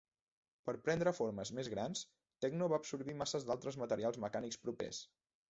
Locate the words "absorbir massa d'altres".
2.81-3.79